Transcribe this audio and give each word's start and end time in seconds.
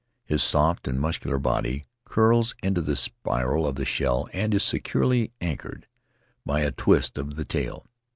His 0.25 0.41
soft 0.41 0.87
and 0.87 0.99
muscular 0.99 1.37
body 1.37 1.85
curls 2.05 2.55
into 2.63 2.81
the 2.81 2.95
spiral 2.95 3.67
of 3.67 3.75
the 3.75 3.85
shell 3.85 4.27
and 4.33 4.51
is 4.51 4.63
securely 4.63 5.31
anchored 5.39 5.85
by 6.43 6.61
a 6.61 6.71
twist 6.71 7.19
of 7.19 7.35
the 7.35 7.45
tail. 7.45 7.85